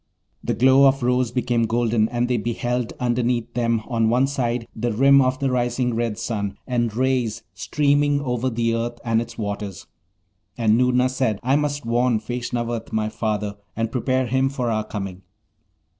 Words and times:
The 0.43 0.55
glow 0.55 0.87
of 0.87 1.03
rose 1.03 1.29
became 1.29 1.67
golden, 1.67 2.09
and 2.09 2.27
they 2.27 2.37
beheld 2.37 2.91
underneath 2.99 3.53
them, 3.53 3.83
on 3.87 4.09
one 4.09 4.25
side, 4.25 4.67
the 4.75 4.91
rim 4.91 5.21
of 5.21 5.37
the 5.37 5.51
rising 5.51 5.93
red 5.93 6.17
sun, 6.17 6.57
and 6.65 6.91
rays 6.95 7.43
streaming 7.53 8.19
over 8.19 8.49
the 8.49 8.73
earth 8.73 8.97
and 9.05 9.21
its 9.21 9.37
waters. 9.37 9.85
And 10.57 10.75
Noorna 10.75 11.07
said, 11.07 11.39
'I 11.43 11.55
must 11.57 11.85
warn 11.85 12.19
Feshnavat, 12.19 12.91
my 12.91 13.09
father, 13.09 13.57
and 13.75 13.91
prepare 13.91 14.25
him 14.25 14.49
for 14.49 14.71
our 14.71 14.83
coming.' 14.85 15.21